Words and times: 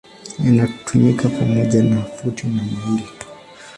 Inatumika 0.39 1.29
pamoja 1.29 1.83
na 1.83 2.01
futi 2.01 2.47
na 2.47 2.53
maili. 2.63 3.03